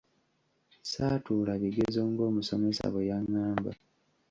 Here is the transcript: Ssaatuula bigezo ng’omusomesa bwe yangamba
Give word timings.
Ssaatuula 0.81 1.53
bigezo 1.61 2.01
ng’omusomesa 2.11 2.85
bwe 2.93 3.07
yangamba 3.09 3.71